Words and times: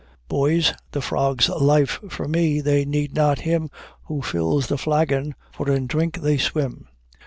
"Boys, 0.27 0.73
the 0.93 0.99
frogs' 0.99 1.47
life 1.47 1.99
for 2.09 2.27
me! 2.27 2.59
They 2.59 2.85
need 2.85 3.13
not 3.13 3.41
him 3.41 3.69
Who 4.05 4.23
fills 4.23 4.65
the 4.65 4.79
flagon, 4.79 5.35
for 5.51 5.69
in 5.69 5.85
drink 5.85 6.21
they 6.21 6.39
swim. 6.39 6.87